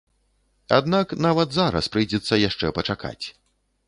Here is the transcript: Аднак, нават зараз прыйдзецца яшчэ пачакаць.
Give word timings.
Аднак, 0.77 1.11
нават 1.25 1.49
зараз 1.57 1.89
прыйдзецца 1.97 2.39
яшчэ 2.47 2.71
пачакаць. 2.79 3.19